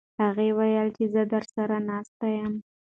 [0.23, 2.53] هغې وویل چې زه درسره ناسته یم.